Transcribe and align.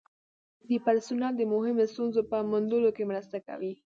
د 0.69 0.71
پرسونل 0.85 1.33
د 1.37 1.41
مهمو 1.53 1.83
ستونزو 1.91 2.21
په 2.31 2.37
موندلو 2.49 2.89
کې 2.95 3.03
مرسته 3.11 3.37
کوي. 3.47 3.71